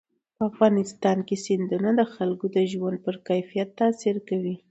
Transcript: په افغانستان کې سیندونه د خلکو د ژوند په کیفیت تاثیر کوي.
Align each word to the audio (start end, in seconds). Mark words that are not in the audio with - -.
په 0.35 0.43
افغانستان 0.49 1.17
کې 1.27 1.35
سیندونه 1.45 1.89
د 1.99 2.01
خلکو 2.13 2.45
د 2.55 2.57
ژوند 2.71 2.97
په 3.05 3.11
کیفیت 3.29 3.69
تاثیر 3.79 4.15
کوي. 4.29 4.55